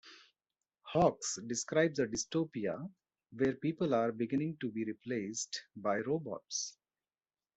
[0.81, 2.91] Hawks describes a dystopia
[3.37, 6.75] where people are beginning to be replaced by robots.